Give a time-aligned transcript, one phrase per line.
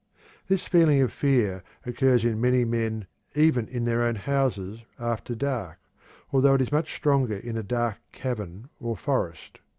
[0.47, 3.05] This feeling of fear occurs in many men
[3.35, 5.77] even in their own houses after dark,
[6.31, 9.59] although it is much stronger in a dark cavern or forest.